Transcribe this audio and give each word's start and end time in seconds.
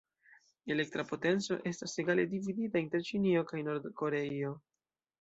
Elektra 0.75 1.05
potenco 1.11 1.59
estas 1.73 1.95
egale 2.05 2.27
dividita 2.33 2.85
inter 2.87 3.09
Ĉinio 3.13 3.47
kaj 3.55 3.65
Nord-Koreio. 3.71 4.61